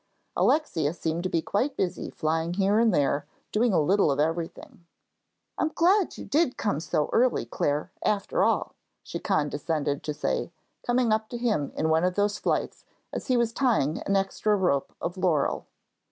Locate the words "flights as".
12.39-13.27